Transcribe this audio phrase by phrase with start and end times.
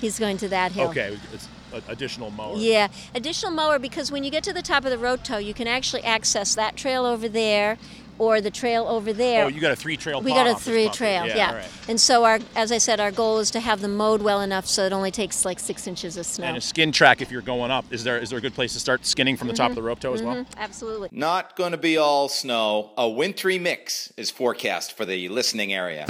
[0.00, 0.88] He's going to that hill.
[0.88, 1.48] Okay, it's
[1.88, 2.56] additional mower.
[2.56, 5.54] Yeah, additional mower because when you get to the top of the road tow, you
[5.54, 7.78] can actually access that trail over there
[8.18, 9.44] or the trail over there.
[9.44, 10.20] Oh, you got a three trail.
[10.20, 11.36] we got a three trail, Yeah.
[11.36, 11.48] yeah.
[11.48, 11.68] all right.
[11.88, 14.66] And so our, as I said, our goal is to have them mowed well enough
[14.66, 16.44] so it only takes like six inches of snow.
[16.44, 17.86] And a skin track if you're going up.
[17.90, 19.82] Is there is there a good place to start skinning from the top of the
[19.82, 20.36] rope tow as well?
[20.36, 21.08] Mhm, Absolutely.
[21.12, 22.90] Not going to be all snow.
[22.98, 26.06] A wintry mix is forecast for the listening area.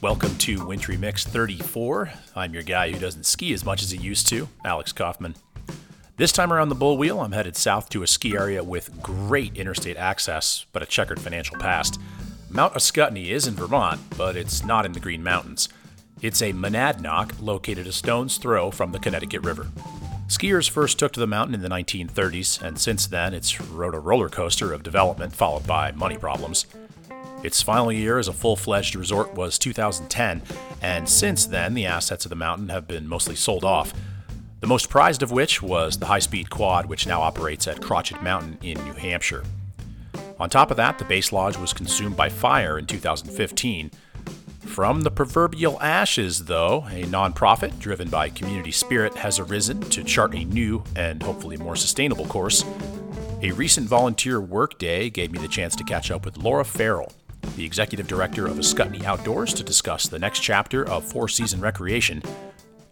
[0.00, 2.12] Welcome to Wintry Mix 34.
[2.36, 5.34] I'm your guy who doesn't ski as much as he used to, Alex Kaufman.
[6.16, 9.56] This time around the bull wheel, I'm headed south to a ski area with great
[9.56, 12.00] interstate access, but a checkered financial past.
[12.48, 15.68] Mount Ascutney is in Vermont, but it's not in the Green Mountains.
[16.22, 19.66] It's a monadnock located a stone's throw from the Connecticut River.
[20.28, 24.00] Skiers first took to the mountain in the 1930s, and since then it's rode a
[24.00, 26.66] roller coaster of development followed by money problems.
[27.42, 30.42] Its final year as a full fledged resort was 2010,
[30.82, 33.92] and since then the assets of the mountain have been mostly sold off.
[34.60, 38.20] The most prized of which was the high speed quad, which now operates at Crotched
[38.22, 39.44] Mountain in New Hampshire.
[40.40, 43.90] On top of that, the base lodge was consumed by fire in 2015.
[44.60, 50.34] From the proverbial ashes, though, a nonprofit driven by community spirit has arisen to chart
[50.34, 52.64] a new and hopefully more sustainable course.
[53.42, 57.12] A recent volunteer workday gave me the chance to catch up with Laura Farrell,
[57.56, 62.22] the executive director of Ascutney Outdoors, to discuss the next chapter of Four Season Recreation.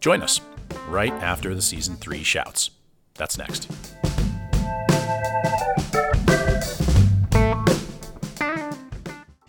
[0.01, 0.41] Join us
[0.89, 2.71] right after the season three shouts.
[3.15, 3.71] That's next.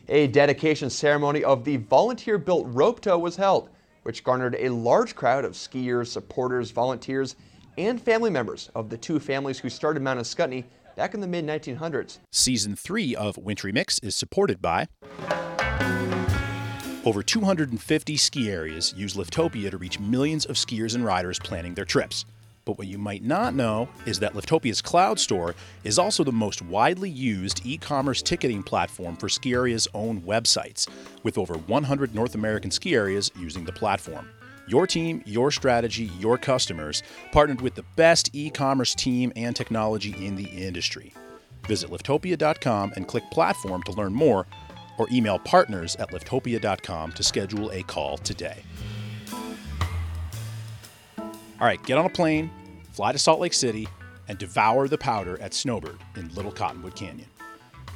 [0.10, 3.70] A dedication ceremony of the volunteer built rope tow was held,
[4.04, 7.36] which garnered a large crowd of skiers, supporters, volunteers,
[7.78, 10.64] and family members of the two families who started Mount Ascutney
[10.98, 12.18] back in the mid 1900s.
[12.32, 14.88] Season 3 of Wintry Mix is supported by
[17.06, 21.86] over 250 ski areas use Liftopia to reach millions of skiers and riders planning their
[21.86, 22.26] trips.
[22.66, 25.56] But what you might not know is that Liftopia's cloud store
[25.86, 30.90] is also the most widely used e commerce ticketing platform for ski areas' own websites,
[31.24, 34.28] with over 100 North American ski areas using the platform.
[34.68, 37.02] Your team, your strategy, your customers,
[37.32, 41.14] partnered with the best e commerce team and technology in the industry.
[41.68, 44.46] Visit liftopia.com and click platform to learn more,
[44.98, 48.62] or email partners at liftopia.com to schedule a call today.
[51.18, 52.52] All right, get on a plane,
[52.92, 53.88] fly to Salt Lake City,
[54.28, 57.28] and devour the powder at Snowbird in Little Cottonwood Canyon.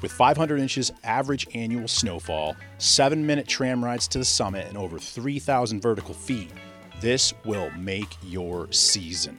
[0.02, 4.98] With 500 inches average annual snowfall, seven minute tram rides to the summit, and over
[4.98, 6.52] 3,000 vertical feet,
[7.00, 9.38] this will make your season.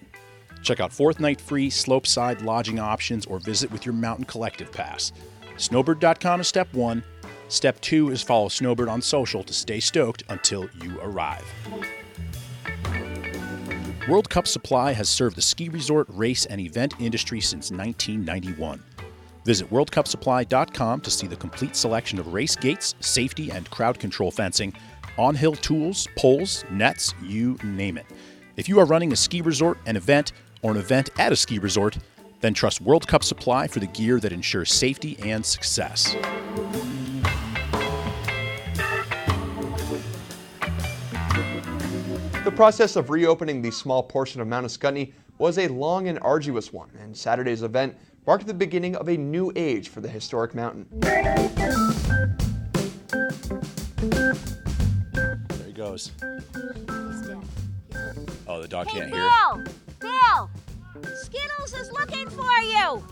[0.63, 5.13] Check out fourth night free slopeside lodging options or visit with your Mountain Collective Pass.
[5.57, 7.03] Snowbird.com is step one.
[7.49, 11.45] Step two is follow Snowbird on social to stay stoked until you arrive.
[14.09, 18.83] World Cup Supply has served the ski resort, race, and event industry since 1991.
[19.45, 24.73] Visit worldcupsupply.com to see the complete selection of race gates, safety and crowd control fencing,
[25.19, 28.07] on hill tools, poles, nets, you name it.
[28.57, 30.33] If you are running a ski resort, an event,
[30.63, 31.99] or an event at a ski resort,
[32.41, 36.15] then trust World Cup Supply for the gear that ensures safety and success.
[42.45, 46.73] The process of reopening the small portion of Mount Ascutney was a long and arduous
[46.73, 47.97] one, and Saturday's event
[48.27, 50.87] marked the beginning of a new age for the historic mountain.
[51.01, 51.23] There
[55.67, 56.13] he goes.
[58.47, 59.29] Oh, the dog Hey, can't hear.
[59.29, 59.65] Bill!
[60.01, 60.51] Bill!
[61.15, 63.03] Skittles is looking for you!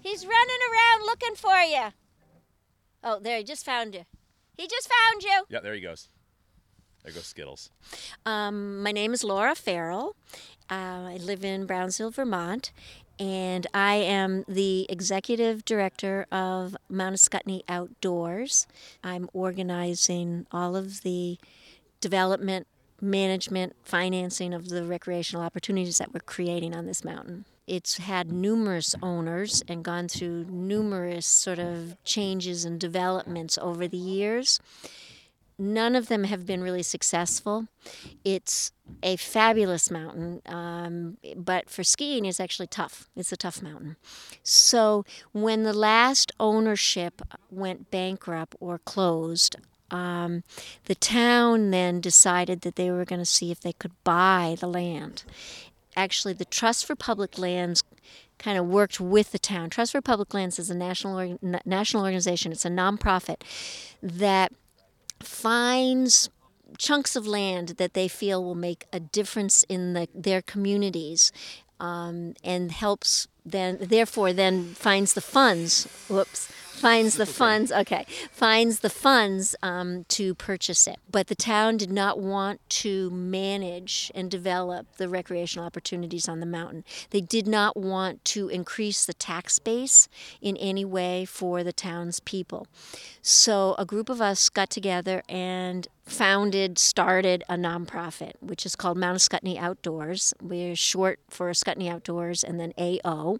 [0.00, 1.92] He's running around looking for you.
[3.02, 4.04] Oh, there, he just found you.
[4.56, 5.44] He just found you.
[5.48, 6.08] Yeah, there he goes.
[7.02, 7.70] There goes Skittles.
[8.24, 10.16] Um, my name is Laura Farrell.
[10.70, 12.72] Uh, I live in Brownsville, Vermont,
[13.18, 18.66] and I am the executive director of Mount Ascutney Outdoors.
[19.02, 21.38] I'm organizing all of the
[22.00, 22.66] development,
[23.00, 27.44] management, financing of the recreational opportunities that we're creating on this mountain.
[27.66, 33.96] It's had numerous owners and gone through numerous sort of changes and developments over the
[33.96, 34.60] years
[35.58, 37.68] none of them have been really successful.
[38.24, 38.72] It's
[39.02, 43.08] a fabulous mountain, um, but for skiing, it's actually tough.
[43.16, 43.96] It's a tough mountain.
[44.42, 49.56] So when the last ownership went bankrupt or closed,
[49.90, 50.42] um,
[50.86, 54.66] the town then decided that they were going to see if they could buy the
[54.66, 55.24] land.
[55.96, 57.84] Actually, the Trust for Public Lands
[58.38, 59.70] kind of worked with the town.
[59.70, 62.50] Trust for Public Lands is a national national organization.
[62.50, 63.42] It's a nonprofit
[64.02, 64.52] that
[65.26, 66.30] finds
[66.78, 71.30] chunks of land that they feel will make a difference in the, their communities
[71.80, 78.04] um, and helps then therefore then finds the funds whoops finds the funds okay.
[78.30, 80.98] Finds the funds um, to purchase it.
[81.10, 86.46] But the town did not want to manage and develop the recreational opportunities on the
[86.46, 86.84] mountain.
[87.10, 90.08] They did not want to increase the tax base
[90.40, 92.66] in any way for the town's people.
[93.22, 98.98] So a group of us got together and founded, started a nonprofit, which is called
[98.98, 100.34] Mount Ascutney Outdoors.
[100.42, 103.38] We're short for Ascutney Outdoors and then AO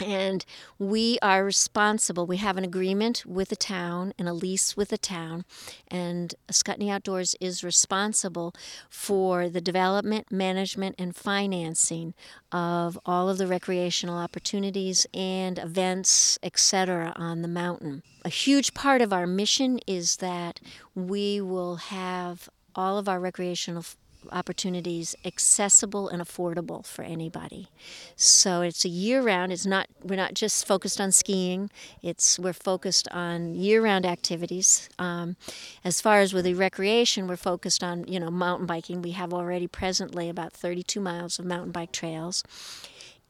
[0.00, 0.44] and
[0.78, 2.26] we are responsible.
[2.26, 5.44] We have an agreement with the town and a lease with the town,
[5.88, 8.54] and Ascutney Outdoors is responsible
[8.88, 12.14] for the development, management, and financing
[12.52, 18.02] of all of the recreational opportunities and events, etc., on the mountain.
[18.24, 20.60] A huge part of our mission is that
[20.94, 23.84] we will have all of our recreational
[24.30, 27.68] opportunities accessible and affordable for anybody.
[28.16, 29.52] So it's a year round.
[29.52, 31.70] It's not we're not just focused on skiing.
[32.02, 34.88] It's we're focused on year round activities.
[34.98, 35.36] Um,
[35.84, 39.02] as far as with the recreation, we're focused on you know mountain biking.
[39.02, 42.44] We have already presently about 32 miles of mountain bike trails.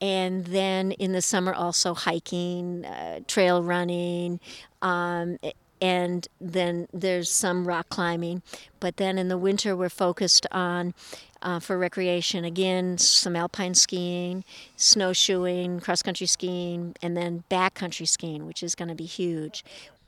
[0.00, 4.40] And then in the summer, also hiking, uh, trail running,
[4.81, 5.38] um,
[5.81, 8.43] and then there's some rock climbing.
[8.81, 10.94] But then in the winter, we're focused on,
[11.43, 14.44] uh, for recreation, again, some alpine skiing,
[14.77, 19.65] snowshoeing, cross country skiing, and then backcountry skiing, which is going to be huge.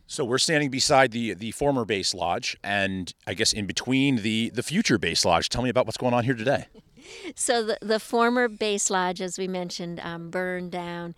[0.06, 4.50] So we're standing beside the the former base lodge, and I guess in between the
[4.50, 5.48] the future base lodge.
[5.48, 6.66] Tell me about what's going on here today.
[7.34, 11.14] so the the former base lodge, as we mentioned, um, burned down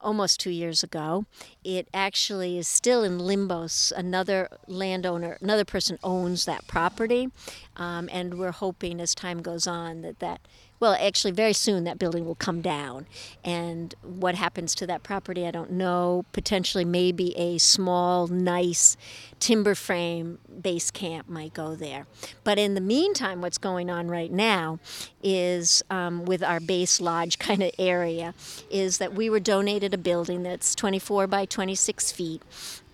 [0.00, 1.24] almost two years ago.
[1.64, 3.68] It actually is still in limbo.
[3.96, 7.30] Another landowner, another person owns that property,
[7.76, 10.40] um, and we're hoping as time goes on that that
[10.78, 13.06] well, actually, very soon that building will come down.
[13.44, 16.24] And what happens to that property, I don't know.
[16.32, 18.96] Potentially, maybe a small, nice
[19.40, 22.06] timber frame base camp might go there.
[22.44, 24.78] But in the meantime, what's going on right now
[25.22, 28.34] is um, with our base lodge kind of area,
[28.70, 32.42] is that we were donated a building that's 24 by 26 feet.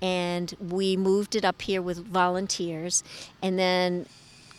[0.00, 3.02] And we moved it up here with volunteers.
[3.40, 4.06] And then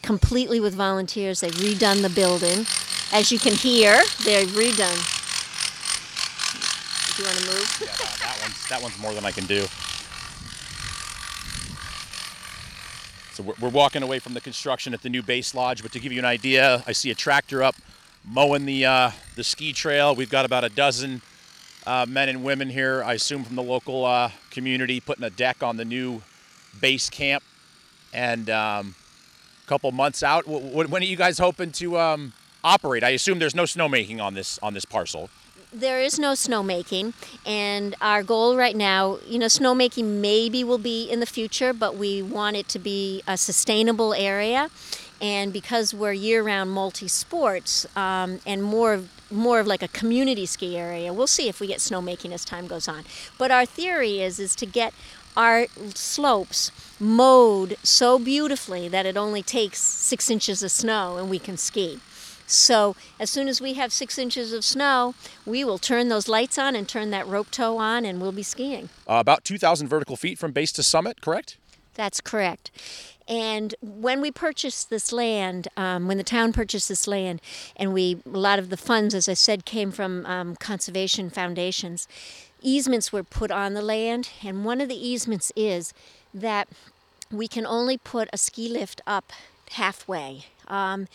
[0.04, 1.40] completely with volunteers.
[1.40, 2.68] They've redone the building.
[3.14, 4.98] As you can hear, they've redone.
[7.16, 7.78] Do you want to move?
[7.80, 9.68] yeah, that, that, one's, that one's more than I can do.
[13.34, 16.00] So we're, we're walking away from the construction at the new base lodge, but to
[16.00, 17.76] give you an idea, I see a tractor up
[18.26, 20.16] mowing the uh, the ski trail.
[20.16, 21.22] We've got about a dozen
[21.86, 25.62] uh, men and women here, I assume from the local uh, community, putting a deck
[25.62, 26.24] on the new
[26.82, 27.44] base camp.
[28.12, 28.96] And um,
[29.64, 32.34] a couple months out, when are you guys hoping to um,
[32.64, 33.04] operate?
[33.04, 35.30] I assume there's no snowmaking on this on this parcel.
[35.72, 37.14] There is no snowmaking,
[37.46, 41.96] and our goal right now, you know, snowmaking maybe will be in the future, but
[41.96, 44.70] we want it to be a sustainable area.
[45.20, 50.78] And because we're year-round multi-sports um, and more of more of like a community ski
[50.78, 53.04] area, we'll see if we get snowmaking as time goes on.
[53.40, 54.94] But our theory is is to get
[55.36, 55.66] our
[55.96, 61.58] slopes mowed so beautifully that it only takes six inches of snow and we can
[61.58, 62.00] ski.
[62.48, 66.58] So as soon as we have six inches of snow, we will turn those lights
[66.58, 68.90] on and turn that rope tow on, and we'll be skiing.
[69.08, 71.58] Uh, about 2,000 vertical feet from base to summit, correct?
[71.96, 72.72] That's correct.
[73.28, 77.42] And when we purchased this land, um, when the town purchased this land,
[77.76, 82.08] and we a lot of the funds, as I said, came from um, conservation foundations.
[82.62, 85.94] Easements were put on the land, and one of the easements is
[86.34, 86.68] that
[87.32, 89.32] we can only put a ski lift up
[89.72, 90.46] halfway.
[90.68, 91.08] Um,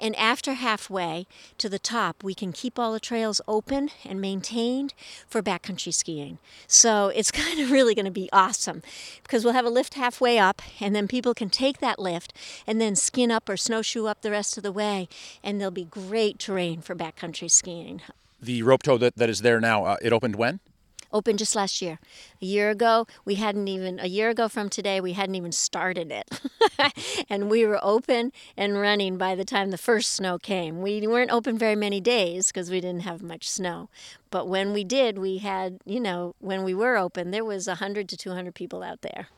[0.00, 1.26] and after halfway
[1.58, 4.94] to the top, we can keep all the trails open and maintained
[5.28, 6.38] for backcountry skiing.
[6.66, 8.82] So it's kind of really going to be awesome
[9.22, 12.32] because we'll have a lift halfway up, and then people can take that lift
[12.66, 15.08] and then skin up or snowshoe up the rest of the way,
[15.42, 18.00] and there'll be great terrain for backcountry skiing.
[18.42, 20.60] The rope tow that, that is there now, uh, it opened when?
[21.12, 21.98] Opened just last year.
[22.40, 26.10] A year ago, we hadn't even, a year ago from today, we hadn't even started
[26.10, 26.40] it.
[27.28, 30.82] and we were open and running by the time the first snow came.
[30.82, 33.88] We weren't open very many days because we didn't have much snow.
[34.30, 38.08] But when we did, we had, you know, when we were open, there was 100
[38.08, 39.28] to 200 people out there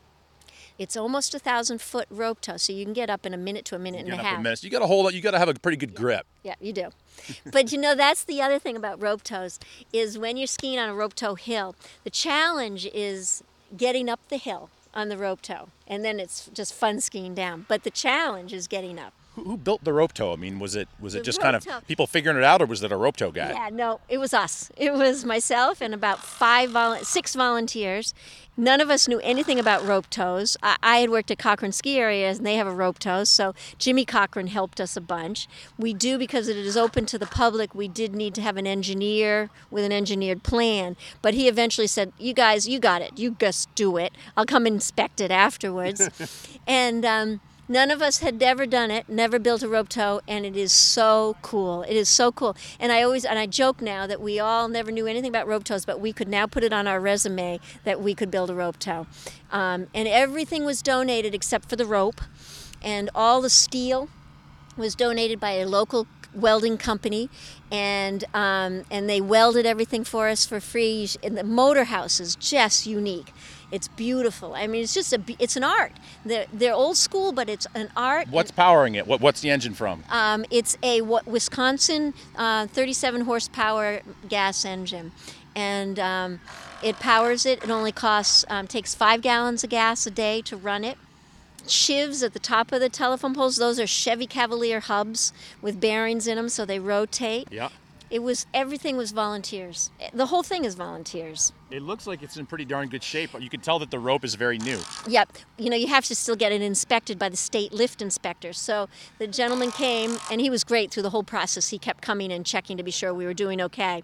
[0.83, 3.65] It's almost a thousand foot rope tow, so you can get up in a minute
[3.67, 4.37] to a minute and a half.
[4.37, 4.65] in minutes.
[4.65, 5.15] You got to hold it.
[5.15, 6.27] You got to have a pretty good grip.
[6.43, 6.89] Yeah, you do.
[7.53, 9.59] but you know, that's the other thing about rope tows
[9.93, 11.75] is when you're skiing on a rope tow hill,
[12.05, 13.43] the challenge is
[13.77, 15.69] getting up the hill on the rope tow.
[15.87, 17.67] And then it's just fun skiing down.
[17.69, 19.15] But the challenge is getting up.
[19.35, 20.33] Who, who built the rope tow?
[20.33, 21.81] I mean, was it was it The just kind of tow.
[21.89, 23.51] people figuring it out, or was it a rope tow guy?
[23.51, 24.71] Yeah, no, it was us.
[24.77, 28.13] It was myself and about five, vol- six volunteers.
[28.55, 30.59] None of us knew anything about rope tows.
[30.63, 33.55] I, I had worked at Cochran Ski Areas, and they have a rope tow, so
[33.79, 35.49] Jimmy Cochran helped us a bunch.
[35.79, 37.75] We do because it is open to the public.
[37.75, 42.13] We did need to have an engineer with an engineered plan, but he eventually said,
[42.19, 43.19] "You guys, you got it.
[43.19, 44.13] You just do it.
[44.37, 46.11] I'll come inspect it afterwards."
[46.67, 47.41] and um,
[47.73, 50.75] None of us had ever done it, never built a rope tow, and it is
[50.75, 51.85] so cool.
[51.85, 52.55] It is so cool.
[52.79, 55.65] And I always and I joke now that we all never knew anything about rope
[55.65, 58.55] tows, but we could now put it on our resume that we could build a
[58.55, 59.07] rope tow.
[59.51, 62.21] Um, and everything was donated except for the rope,
[62.83, 64.11] and all the steel
[64.77, 67.31] was donated by a local welding company,
[67.71, 71.09] and um, and they welded everything for us for free.
[71.23, 73.33] And the motor house is just unique.
[73.73, 74.55] It's beautiful.
[74.55, 75.93] I mean, it's just a it's an art.
[76.27, 78.29] They're they're old school, but it's an art.
[78.29, 79.07] What's powering it?
[79.07, 80.05] What what's the engine from?
[80.11, 85.13] Um, it's a wa- Wisconsin uh, 37 horsepower gas engine,
[85.57, 86.41] and um,
[86.83, 87.65] it powers it.
[87.65, 90.99] It only costs um, takes five gallons of gas a day to run it.
[91.67, 96.27] Sheaves at the top of the telephone poles; those are Chevy Cavalier hubs with bearings
[96.27, 97.49] in them, so they rotate.
[97.51, 97.71] Yeah.
[98.13, 99.91] It was everything was volunteers.
[100.13, 101.51] The whole thing is volunteers.
[101.71, 103.31] It looks like it's in pretty darn good shape.
[103.41, 104.79] You can tell that the rope is very new.
[105.09, 105.33] Yep.
[105.57, 108.53] You know, you have to still get it inspected by the state lift inspector.
[108.53, 111.71] So the gentleman came, and he was great through the whole process.
[111.71, 114.03] He kept coming and checking to be sure we were doing okay.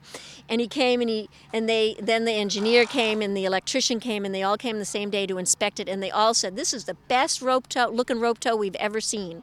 [0.49, 4.25] And he came, and he and they then the engineer came, and the electrician came,
[4.25, 5.87] and they all came the same day to inspect it.
[5.87, 9.03] And they all said, "This is the best rope tow looking rope tow we've ever
[9.03, 9.43] seen."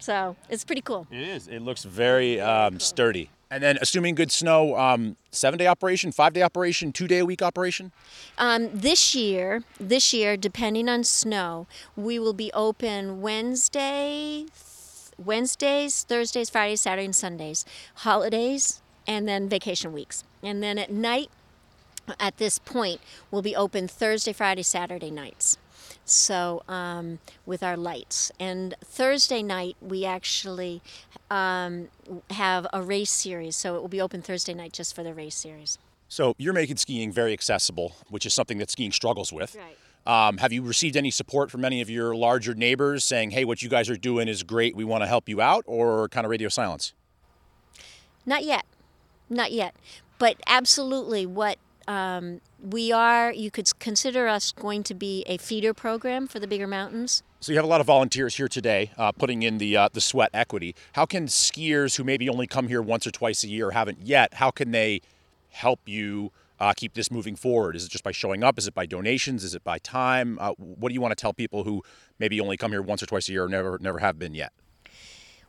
[0.00, 1.06] So it's pretty cool.
[1.10, 1.48] It is.
[1.48, 3.28] It looks very um, sturdy.
[3.50, 7.24] And then, assuming good snow, um, seven day operation, five day operation, two day a
[7.24, 7.92] week operation.
[8.38, 14.46] Um, this year, this year, depending on snow, we will be open Wednesday,
[15.16, 17.64] Wednesdays, Thursdays, Fridays, Saturdays, and Sundays,
[17.96, 20.24] holidays, and then vacation weeks.
[20.42, 21.30] And then at night,
[22.18, 23.00] at this point,
[23.30, 25.58] we'll be open Thursday, Friday, Saturday nights.
[26.06, 30.80] So um, with our lights, and Thursday night we actually
[31.30, 31.88] um,
[32.30, 33.56] have a race series.
[33.56, 35.78] So it will be open Thursday night just for the race series.
[36.08, 39.56] So you're making skiing very accessible, which is something that skiing struggles with.
[39.56, 39.76] Right.
[40.06, 43.60] Um, have you received any support from any of your larger neighbors saying, "Hey, what
[43.60, 44.76] you guys are doing is great.
[44.76, 46.92] We want to help you out," or kind of radio silence?
[48.24, 48.64] Not yet,
[49.28, 49.74] not yet,
[50.18, 51.26] but absolutely.
[51.26, 51.58] What
[51.88, 56.46] um, we are, you could consider us going to be a feeder program for the
[56.46, 57.22] bigger mountains.
[57.40, 60.00] So you have a lot of volunteers here today, uh, putting in the uh, the
[60.00, 60.74] sweat equity.
[60.94, 63.98] How can skiers who maybe only come here once or twice a year, or haven't
[64.02, 65.00] yet, how can they
[65.50, 67.76] help you uh, keep this moving forward?
[67.76, 68.58] Is it just by showing up?
[68.58, 69.44] Is it by donations?
[69.44, 70.38] Is it by time?
[70.40, 71.84] Uh, what do you want to tell people who
[72.18, 74.52] maybe only come here once or twice a year, or never never have been yet?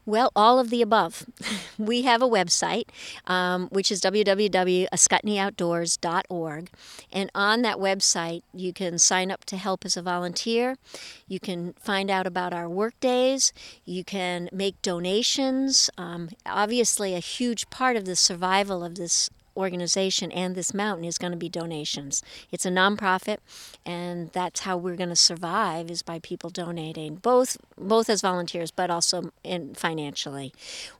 [0.08, 1.26] Well, all of the above.
[1.78, 2.86] we have a website,
[3.26, 6.70] um, which is www.ascutneyoutdoors.org.
[7.12, 10.78] And on that website, you can sign up to help as a volunteer.
[11.28, 13.52] You can find out about our work days.
[13.84, 15.90] You can make donations.
[15.98, 21.18] Um, obviously, a huge part of the survival of this organization and this mountain is
[21.18, 22.24] going to be donations.
[22.52, 23.38] It's a nonprofit,
[23.86, 28.72] and that's how we're going to survive is by people donating, both both as volunteers,
[28.72, 30.54] but also in financially.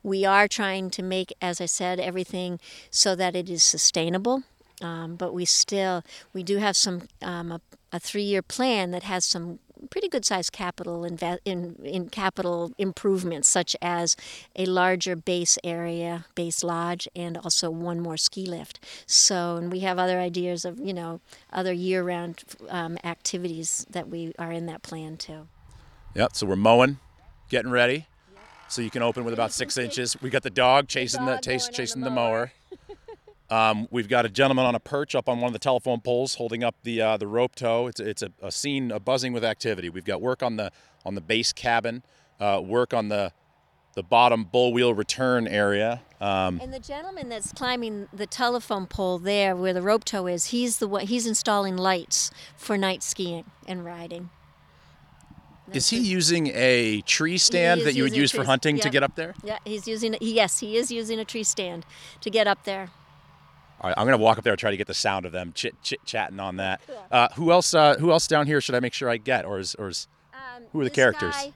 [0.04, 2.60] We are trying to make, as I said, everything
[2.90, 4.44] so that it is sustainable.
[4.82, 6.04] Um, but we still
[6.34, 9.60] we do have some um, a, a three-year plan that has some
[9.92, 14.16] pretty good sized capital inve- in, in capital improvements such as
[14.56, 19.82] a larger base area base lodge and also one more ski lift so and we
[19.82, 21.22] have other ideas of you know
[21.54, 25.48] other year round um, activities that we are in that plan too
[26.18, 26.36] Yep.
[26.36, 26.98] So we're mowing,
[27.48, 28.08] getting ready,
[28.70, 30.20] so you can open with about six inches.
[30.20, 32.52] We got the dog chasing the, dog chase, chasing the the mower.
[33.50, 36.36] Um, we've got a gentleman on a perch up on one of the telephone poles,
[36.36, 37.88] holding up the uh, the rope tow.
[37.88, 39.90] It's it's a, a scene a buzzing with activity.
[39.90, 40.72] We've got work on the
[41.06, 42.04] on the base cabin,
[42.40, 43.32] uh, work on the
[43.98, 46.02] the bottom bull wheel return area.
[46.20, 50.46] Um, and the gentleman that's climbing the telephone pole there where the rope tow is
[50.46, 54.30] he's the one he's installing lights for night skiing and riding
[55.74, 59.16] is he using a tree stand that you would use for hunting to get up
[59.16, 59.36] there?
[59.44, 61.86] yeah he's using yes he is using a tree stand
[62.22, 62.90] to get up there
[63.80, 65.52] All right, I'm gonna walk up there and try to get the sound of them
[65.54, 66.82] chit chit chatting on that.
[67.12, 67.74] Uh, who else?
[67.74, 70.08] Uh, who else down here should I make sure I get, or is or is
[70.72, 71.36] Who are the characters?
[71.36, 71.54] guy-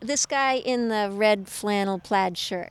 [0.00, 2.70] this guy in the red flannel plaid shirt.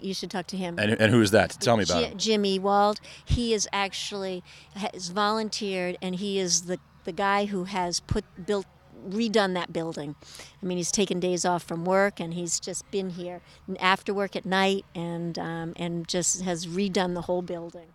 [0.00, 0.78] You should talk to him.
[0.78, 1.56] And, and who is that?
[1.60, 2.18] Tell me about Ji- him.
[2.18, 3.00] Jim Ewald.
[3.24, 4.42] He is actually
[4.74, 8.66] has volunteered, and he is the the guy who has put built
[9.08, 10.14] redone that building.
[10.62, 13.40] I mean, he's taken days off from work, and he's just been here
[13.78, 17.88] after work at night, and um, and just has redone the whole building.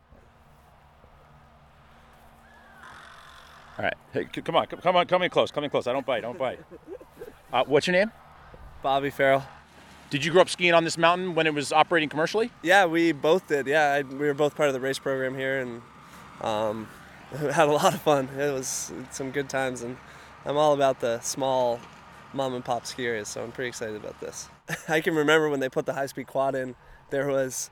[3.78, 3.94] All right.
[4.12, 5.88] Hey, c- come on, c- come on, come in close, come in close.
[5.88, 6.60] I don't bite, don't bite.
[7.52, 8.12] Uh, what's your name?
[8.82, 9.46] Bobby Farrell.
[10.10, 12.52] Did you grow up skiing on this mountain when it was operating commercially?
[12.62, 13.66] Yeah, we both did.
[13.66, 15.82] Yeah, I, we were both part of the race program here and
[16.42, 16.88] um,
[17.52, 18.30] had a lot of fun.
[18.38, 19.98] It was some good times, and
[20.46, 21.80] I'm all about the small
[22.32, 24.50] mom and pop ski areas, so I'm pretty excited about this.
[24.88, 26.76] I can remember when they put the high speed quad in,
[27.10, 27.72] there was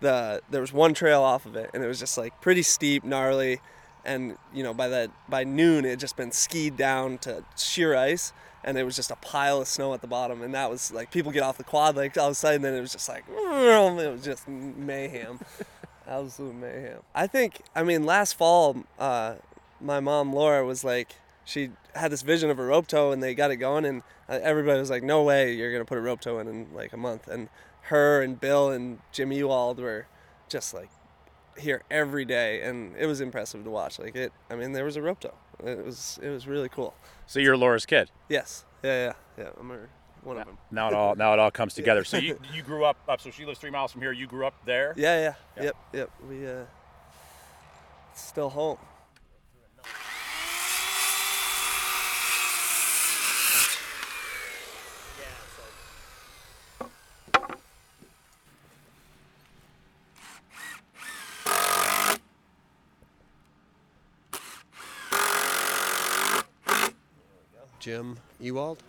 [0.00, 3.04] the there was one trail off of it, and it was just like pretty steep,
[3.04, 3.60] gnarly,
[4.06, 7.94] and you know by that by noon it had just been skied down to sheer
[7.96, 8.32] ice.
[8.64, 11.12] And it was just a pile of snow at the bottom, and that was like
[11.12, 13.22] people get off the quad like all of a sudden, then it was just like
[13.28, 15.38] it was just mayhem,
[16.08, 16.98] absolute mayhem.
[17.14, 19.36] I think I mean last fall, uh,
[19.80, 23.34] my mom Laura was like she had this vision of a rope tow, and they
[23.34, 26.20] got it going, and uh, everybody was like, "No way, you're gonna put a rope
[26.20, 27.48] tow in in like a month." And
[27.82, 30.06] her and Bill and jimmy Ewald were
[30.48, 30.90] just like
[31.58, 33.98] here every day, and it was impressive to watch.
[33.98, 35.34] Like it, I mean, there was a rope tow.
[35.64, 36.94] It was it was really cool.
[37.26, 38.10] So you're Laura's kid.
[38.28, 39.06] Yes, yeah,
[39.38, 39.50] yeah, yeah.
[39.58, 39.88] I'm her,
[40.22, 40.58] one of them.
[40.70, 42.04] Now it all now it all comes together.
[42.04, 43.20] So you you grew up up.
[43.20, 44.12] So she lives three miles from here.
[44.12, 44.92] You grew up there.
[44.96, 45.62] Yeah, yeah, Yeah.
[45.64, 46.10] yep, yep.
[46.28, 46.64] We uh,
[48.12, 48.78] it's still home.
[68.46, 68.82] Ewald.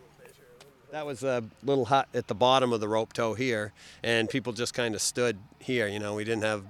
[0.91, 3.73] That was a little hut at the bottom of the rope tow here,
[4.03, 5.87] and people just kind of stood here.
[5.87, 6.63] You know, we didn't have.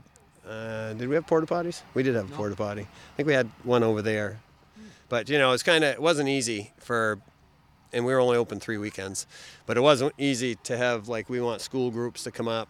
[0.48, 1.82] Uh, did we have porta potties?
[1.94, 2.84] We did have a porta potty.
[2.84, 4.40] I think we had one over there,
[5.10, 7.20] but you know, it's kind of it wasn't easy for,
[7.94, 9.28] and we were only open three weekends,
[9.66, 12.70] but it wasn't easy to have like we want school groups to come up,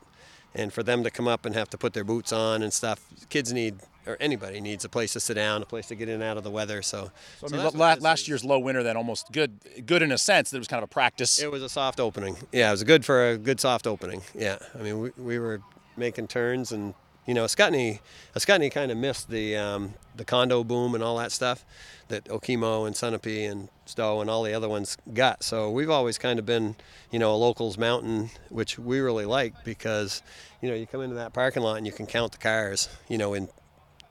[0.55, 3.01] and for them to come up and have to put their boots on and stuff.
[3.29, 6.15] Kids need or anybody needs a place to sit down, a place to get in
[6.15, 6.81] and out of the weather.
[6.81, 8.27] So, So, I mean, la- last is.
[8.29, 10.89] year's low winter then almost good good in a sense that it was kind of
[10.89, 11.39] a practice.
[11.41, 12.37] It was a soft opening.
[12.53, 14.21] Yeah, it was good for a good soft opening.
[14.33, 15.61] Yeah, I mean we, we were
[15.97, 16.93] making turns and
[17.27, 17.99] you know Scottney,
[18.35, 21.63] Scottney kind of missed the um, the condo boom and all that stuff
[22.07, 25.43] that Okemo and Sunapee and Stowe and all the other ones got.
[25.43, 26.75] So we've always kind of been
[27.11, 30.23] you know a locals mountain, which we really like because
[30.61, 32.89] you know you come into that parking lot and you can count the cars.
[33.07, 33.49] You know in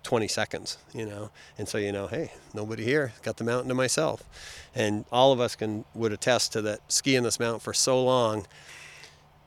[0.07, 3.75] 20 seconds, you know, and so you know, hey, nobody here, got the mountain to
[3.75, 4.23] myself,
[4.73, 6.81] and all of us can would attest to that.
[6.87, 8.47] Skiing this mountain for so long,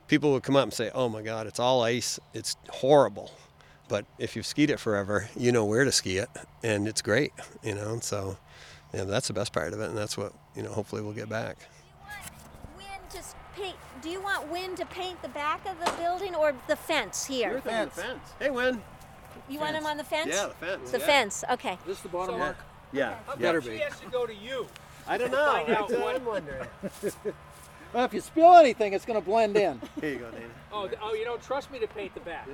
[0.06, 3.32] people would come up and say, "Oh my God, it's all ice, it's horrible,"
[3.90, 6.28] but if you've skied it forever, you know where to ski it,
[6.62, 7.92] and it's great, you know.
[7.92, 8.38] And so,
[8.94, 10.70] yeah, that's the best part of it, and that's what you know.
[10.70, 11.58] Hopefully, we'll get back.
[12.76, 13.74] Wind just paint.
[14.00, 17.60] Do you want wind to paint the back of the building or the fence here?
[18.38, 18.80] Hey, Win.
[19.48, 20.30] You want him on the fence?
[20.32, 20.90] Yeah, the fence.
[20.92, 21.06] The yeah.
[21.06, 21.44] fence.
[21.50, 21.78] Okay.
[21.84, 22.56] This is the bottom mark.
[22.92, 23.70] Yeah, Better be.
[23.70, 24.68] She has to go to you.
[25.08, 25.64] I don't know.
[25.66, 26.68] That's what what- I'm wondering.
[27.92, 29.80] Well, if you spill anything, it's going to blend in.
[30.00, 30.44] Here you go, Dana.
[30.72, 32.46] oh, oh, you don't trust me to paint the back.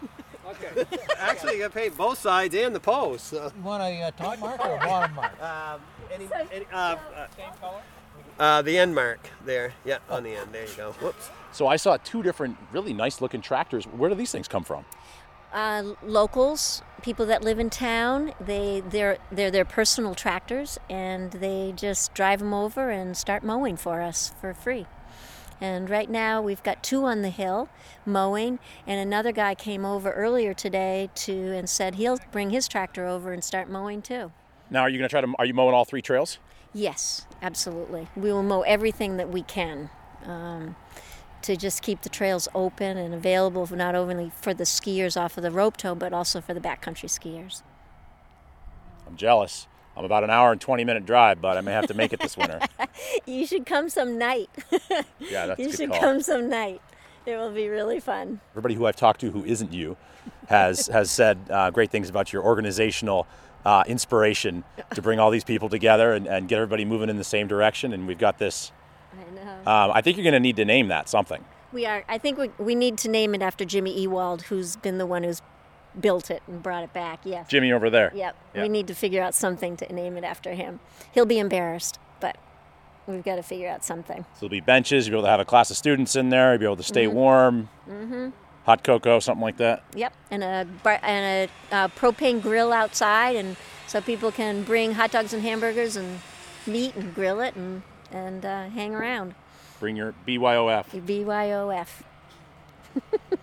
[0.48, 0.84] Okay.
[1.18, 3.26] Actually, you got to paint both sides and the post.
[3.28, 3.50] So.
[3.56, 5.32] You want a uh, top mark or a bottom mark?
[5.42, 5.80] Um,
[6.12, 7.80] any, any, uh, uh, Same color.
[8.38, 9.72] uh, the end mark there.
[9.84, 10.50] Yeah, on the end.
[10.52, 10.92] There you go.
[10.92, 11.30] Whoops.
[11.52, 13.84] So I saw two different really nice looking tractors.
[13.86, 14.84] Where do these things come from?
[15.52, 21.72] Uh, locals, people that live in town, they they're they're their personal tractors, and they
[21.76, 24.86] just drive them over and start mowing for us for free.
[25.60, 27.68] And right now we've got two on the hill
[28.04, 33.06] mowing, and another guy came over earlier today to and said he'll bring his tractor
[33.06, 34.32] over and start mowing too.
[34.70, 35.32] Now, are you going to try to?
[35.38, 36.38] Are you mowing all three trails?
[36.72, 38.08] Yes, absolutely.
[38.16, 39.90] We will mow everything that we can
[40.24, 40.74] um,
[41.42, 45.36] to just keep the trails open and available for not only for the skiers off
[45.36, 47.62] of the rope tow, but also for the backcountry skiers.
[49.06, 49.68] I'm jealous.
[49.96, 52.20] I'm about an hour and 20 minute drive, but I may have to make it
[52.20, 52.60] this winter.
[53.26, 54.50] You should come some night.
[55.18, 56.00] Yeah, that's a you should call.
[56.00, 56.80] come some night.
[57.26, 58.40] It will be really fun.
[58.52, 59.96] Everybody who I've talked to who isn't you
[60.48, 63.26] has has said uh, great things about your organizational
[63.64, 64.62] uh, inspiration
[64.94, 67.92] to bring all these people together and, and get everybody moving in the same direction.
[67.92, 68.72] And we've got this.
[69.12, 69.52] I know.
[69.70, 71.42] Um, I think you're going to need to name that something.
[71.72, 72.04] We are.
[72.08, 75.22] I think we, we need to name it after Jimmy Ewald, who's been the one
[75.24, 75.40] who's
[76.00, 77.20] built it and brought it back.
[77.24, 77.44] Yeah.
[77.48, 78.12] Jimmy over there.
[78.14, 78.36] Yep.
[78.54, 78.62] Yeah.
[78.62, 80.80] We need to figure out something to name it after him.
[81.12, 82.36] He'll be embarrassed, but
[83.06, 84.24] we've got to figure out something.
[84.34, 85.06] So there'll be benches.
[85.06, 86.52] You'll be able to have a class of students in there.
[86.52, 87.68] You'll be able to stay warm.
[87.88, 88.30] Mm-hmm.
[88.64, 89.84] Hot cocoa, something like that.
[89.94, 94.92] Yep, and a bar- and a uh, propane grill outside, and so people can bring
[94.92, 96.20] hot dogs and hamburgers and
[96.66, 99.34] meat and grill it and and uh, hang around.
[99.80, 100.94] Bring your BYOF.
[100.94, 101.88] Your BYOF.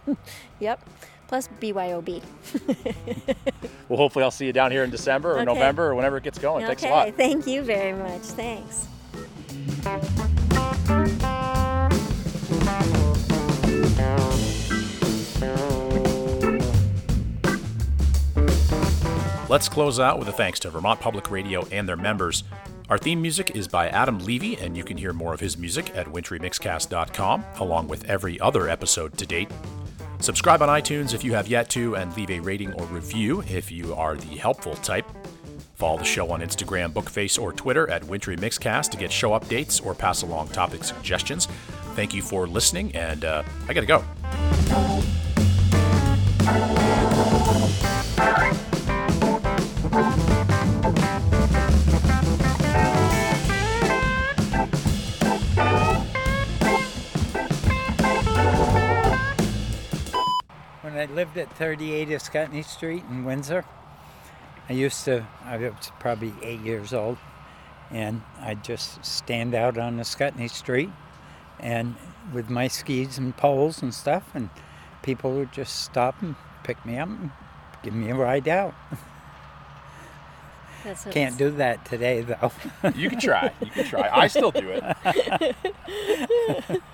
[0.59, 0.83] yep,
[1.31, 2.21] plus BYOB.
[3.89, 5.43] Well, hopefully I'll see you down here in December or Okay.
[5.45, 6.65] November or whenever it gets going.
[6.65, 7.13] Thanks a lot.
[7.17, 8.21] thank you very much.
[8.21, 8.87] Thanks.
[19.49, 22.45] Let's close out with a thanks to Vermont Public Radio and their members.
[22.89, 25.93] Our theme music is by Adam Levy, and you can hear more of his music
[25.95, 29.49] at wintrymixcast.com, along with every other episode to date.
[30.21, 33.71] Subscribe on iTunes if you have yet to, and leave a rating or review if
[33.71, 35.05] you are the helpful type.
[35.75, 39.84] Follow the show on Instagram, Bookface, or Twitter at Wintry Mixcast to get show updates
[39.84, 41.47] or pass along topic suggestions.
[41.95, 44.03] Thank you for listening, and uh, I gotta go.
[61.21, 63.63] Lived at 38 Ascutney Street in Windsor,
[64.67, 67.19] I used to, I was probably eight years old,
[67.91, 70.89] and I'd just stand out on Ascutney Street
[71.60, 71.93] and
[72.34, 74.49] with my skis and poles and stuff, and
[75.03, 77.29] people would just stop and pick me up and
[77.84, 78.73] give me a ride out.
[80.84, 82.51] That's Can't do that today, though.
[82.95, 83.53] You can try.
[83.62, 84.10] You can try.
[84.12, 85.55] I still do it.